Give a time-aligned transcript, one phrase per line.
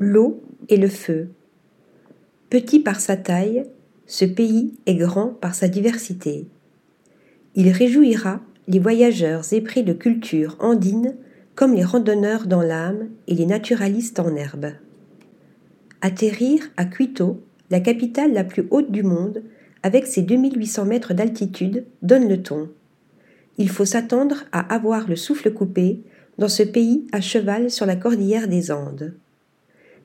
[0.00, 1.28] l'eau et le feu.
[2.48, 3.66] Petit par sa taille,
[4.06, 6.46] ce pays est grand par sa diversité.
[7.54, 11.16] Il réjouira les voyageurs épris de culture andine
[11.54, 14.72] comme les randonneurs dans l'âme et les naturalistes en herbe.
[16.00, 19.42] Atterrir à Quito, la capitale la plus haute du monde,
[19.82, 22.70] avec ses 2800 mètres d'altitude, donne le ton.
[23.58, 26.00] Il faut s'attendre à avoir le souffle coupé
[26.38, 29.12] dans ce pays à cheval sur la cordillère des Andes.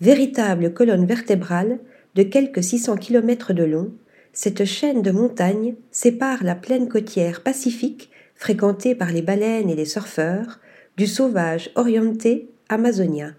[0.00, 1.78] Véritable colonne vertébrale
[2.14, 3.92] de quelques 600 km de long,
[4.32, 9.84] cette chaîne de montagnes sépare la plaine côtière pacifique fréquentée par les baleines et les
[9.84, 10.60] surfeurs
[10.96, 13.34] du sauvage orienté amazonien.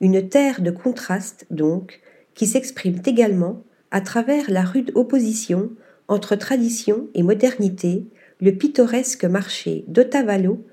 [0.00, 2.00] Une terre de contraste, donc,
[2.34, 5.70] qui s'exprime également à travers la rude opposition
[6.08, 8.04] entre tradition et modernité,
[8.40, 10.64] le pittoresque marché d'Otavalo,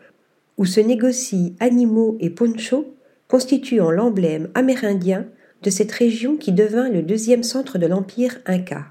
[0.58, 2.94] où se négocient animaux et ponchos,
[3.36, 5.26] constituant l'emblème amérindien
[5.62, 8.86] de cette région qui devint le deuxième centre de l'empire inca.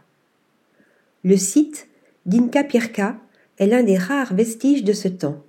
[1.24, 1.88] Le site
[2.26, 3.16] d'Inca Pirca
[3.56, 5.42] est l'un des rares vestiges de ce temps.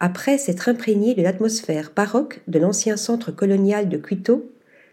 [0.00, 4.52] Après s'être imprégné de l'atmosphère baroque de l'ancien centre colonial de Quito,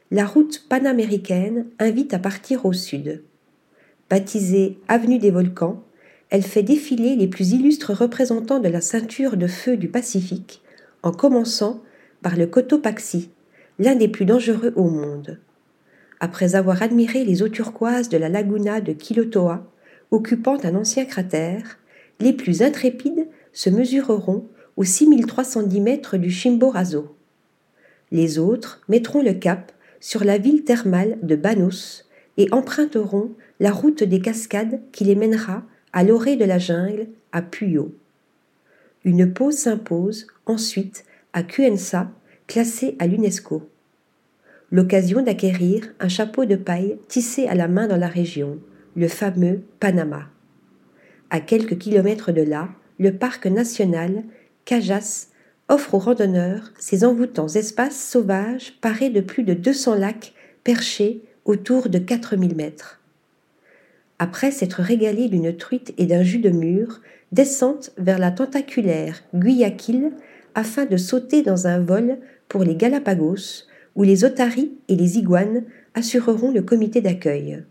[0.09, 3.23] la route panaméricaine invite à partir au sud.
[4.09, 5.83] Baptisée Avenue des Volcans,
[6.29, 10.61] elle fait défiler les plus illustres représentants de la ceinture de feu du Pacifique,
[11.03, 11.83] en commençant
[12.21, 13.29] par le Cotopaxi,
[13.79, 15.39] l'un des plus dangereux au monde.
[16.19, 19.65] Après avoir admiré les eaux turquoises de la laguna de Quilotoa,
[20.11, 21.77] occupant un ancien cratère,
[22.19, 27.15] les plus intrépides se mesureront aux 6310 mètres du Chimborazo.
[28.11, 32.07] Les autres mettront le cap sur la ville thermale de Banos
[32.37, 37.41] et emprunteront la route des cascades qui les mènera à l'orée de la jungle à
[37.41, 37.93] Puyo.
[39.03, 41.05] Une pause s'impose ensuite
[41.37, 42.09] à Cuenca,
[42.47, 43.69] classée à l'UNESCO.
[44.71, 48.57] L'occasion d'acquérir un chapeau de paille tissé à la main dans la région,
[48.95, 50.29] le fameux Panama.
[51.29, 54.23] À quelques kilomètres de là, le parc national
[54.65, 55.27] Cajas
[55.69, 61.87] offre aux randonneurs ses envoûtants espaces sauvages parés de plus de 200 lacs perchés autour
[61.87, 62.99] de 4000 mètres.
[64.17, 66.99] Après s'être régalé d'une truite et d'un jus de mûre,
[67.31, 70.13] descente vers la tentaculaire Guyaquil
[70.55, 73.65] afin de sauter dans un vol pour les Galapagos,
[73.95, 75.63] où les otaries et les iguanes
[75.93, 77.63] assureront le comité d'accueil.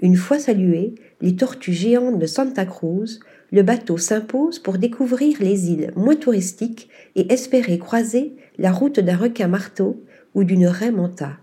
[0.00, 3.20] Une fois saluées, les tortues géantes de Santa Cruz,
[3.52, 9.16] le bateau s'impose pour découvrir les îles moins touristiques et espérer croiser la route d'un
[9.16, 11.38] requin marteau ou d'une raie manta.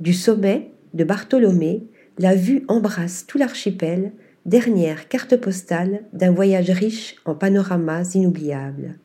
[0.00, 1.86] Du sommet de Bartholomé,
[2.18, 4.12] la vue embrasse tout l'archipel,
[4.44, 8.98] dernière carte postale d'un voyage riche en panoramas inoubliables.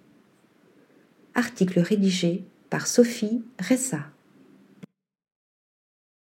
[1.37, 3.99] Article rédigé par Sophie Ressa.